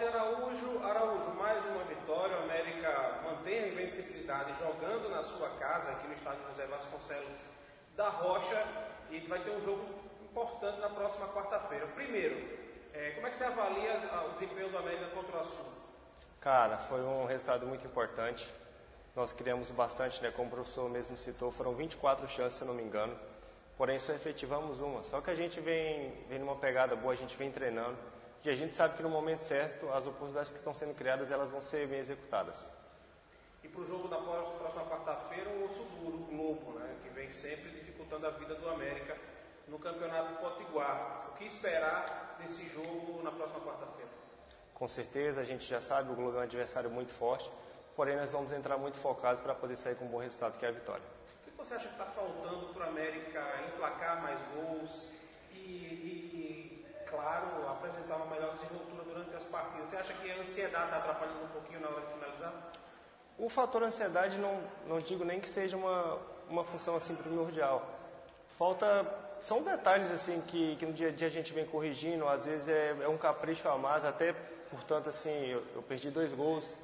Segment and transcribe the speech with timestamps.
[0.00, 0.82] Walter Araújo.
[0.82, 2.34] Araújo, mais uma vitória.
[2.38, 7.36] O América mantém a invencibilidade jogando na sua casa, aqui no estádio José Vasconcelos
[7.94, 8.66] da Rocha.
[9.10, 9.84] E vai ter um jogo
[10.24, 11.86] importante na próxima quarta-feira.
[11.88, 12.34] Primeiro,
[12.94, 15.66] é, como é que você avalia o desempenho do América contra o Açul?
[16.40, 18.50] Cara, foi um resultado muito importante.
[19.14, 20.30] Nós criamos bastante, né?
[20.30, 23.14] Como o professor mesmo citou, foram 24 chances, se não me engano.
[23.76, 25.02] Porém, só efetivamos uma.
[25.02, 27.98] Só que a gente vem, vem numa pegada boa, a gente vem treinando.
[28.42, 31.50] E a gente sabe que no momento certo, as oportunidades que estão sendo criadas, elas
[31.50, 32.68] vão ser bem executadas.
[33.62, 36.96] E para o jogo da próxima quarta-feira, o osso duro, o Globo, né?
[37.02, 39.16] Que vem sempre dificultando a vida do América
[39.68, 41.28] no Campeonato Potiguar.
[41.30, 44.10] O que esperar desse jogo na próxima quarta-feira?
[44.74, 47.50] Com certeza, a gente já sabe, o Globo é um adversário muito forte,
[47.94, 50.70] porém nós vamos entrar muito focados para poder sair com um bom resultado, que é
[50.70, 51.04] a vitória.
[51.46, 55.10] O que você acha que está faltando para o América emplacar mais gols
[55.52, 58.24] e, e, claro, apresentar uma
[60.00, 62.52] acha que a ansiedade está atrapalhando um pouquinho na hora de finalizar?
[63.38, 67.86] O fator ansiedade não, não digo nem que seja uma, uma função assim primordial.
[68.58, 69.06] Falta
[69.40, 72.68] são detalhes assim que, que no dia a dia a gente vem corrigindo, às vezes
[72.68, 74.34] é, é um capricho a mais, até
[74.70, 76.76] portanto assim, eu, eu, perdi dois gols,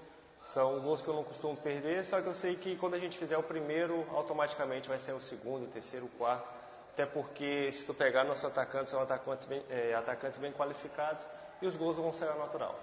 [0.42, 3.18] são gols que eu não costumo perder, só que eu sei que quando a gente
[3.18, 6.48] fizer o primeiro, automaticamente vai ser o segundo, o terceiro, o quarto,
[6.94, 11.26] até porque se tu pegar nossos atacantes, são atacantes bem, é, atacantes bem qualificados
[11.60, 12.78] e os gols vão ser natural.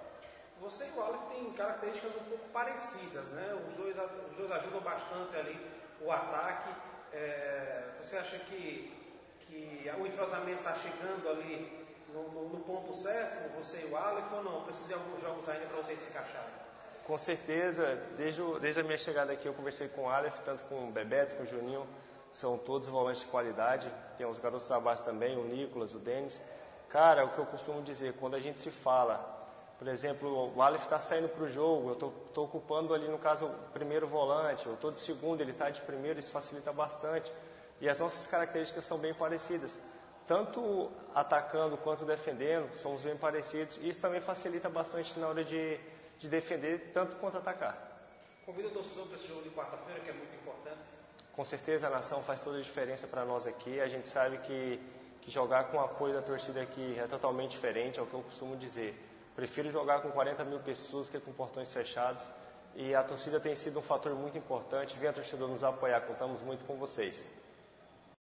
[0.64, 3.62] Você e o Aleph têm características um pouco parecidas, né?
[3.68, 3.96] Os dois,
[4.30, 5.60] os dois ajudam bastante ali
[6.02, 6.70] o ataque.
[7.12, 9.04] É, você acha que
[9.54, 14.32] que o entrosamento está chegando ali no, no, no, ponto certo, você e o Aleph,
[14.34, 14.64] ou não?
[14.64, 16.64] Precisa de alguns jogos ainda para vocês se encaixarem?
[17.06, 20.64] Com certeza, desde, o, desde a minha chegada aqui eu conversei com o Aleph, tanto
[20.64, 21.86] com o Bebeto, com o Juninho,
[22.32, 26.42] são todos volantes de qualidade, tem uns garotos abaixo também, o Nicolas, o Denis.
[26.90, 29.43] Cara, o que eu costumo dizer, quando a gente se fala,
[29.84, 33.48] por exemplo, o Aleph está saindo para o jogo, eu estou ocupando ali, no caso,
[33.48, 37.30] o primeiro volante, eu estou de segundo, ele está de primeiro, isso facilita bastante.
[37.82, 39.82] E as nossas características são bem parecidas.
[40.26, 43.78] Tanto atacando quanto defendendo, somos bem parecidos.
[43.82, 45.78] E isso também facilita bastante na hora de,
[46.18, 47.76] de defender, tanto quanto atacar.
[48.46, 50.80] Convido o torcedor para esse jogo de quarta-feira, que é muito importante.
[51.34, 53.82] Com certeza a nação faz toda a diferença para nós aqui.
[53.82, 54.80] A gente sabe que,
[55.20, 58.22] que jogar com o apoio da torcida aqui é totalmente diferente, é o que eu
[58.22, 59.10] costumo dizer.
[59.36, 62.24] Prefiro jogar com 40 mil pessoas que com portões fechados.
[62.76, 64.96] E a torcida tem sido um fator muito importante.
[64.98, 67.24] Venha a torcida nos apoiar, contamos muito com vocês.